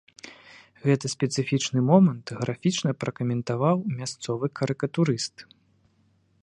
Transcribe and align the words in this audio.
Гэты 0.85 1.05
спецыфічны 1.15 1.79
момант 1.89 2.25
графічна 2.39 2.91
пракаментаваў 3.03 3.75
мясцовы 4.01 4.45
карыкатурыст. 4.61 5.35